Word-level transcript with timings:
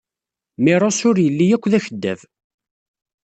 Meros 0.63 0.99
ur 1.09 1.17
yelli 1.23 1.47
akk 1.55 1.65
d 1.71 1.73
akeddab. 1.77 2.19